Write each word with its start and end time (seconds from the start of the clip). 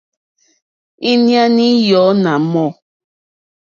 Íɲá 1.11 1.43
í 1.67 1.67
yɔ̀ɔ́ 1.87 2.09
nà 2.23 2.33
mɔ̂. 2.51 2.67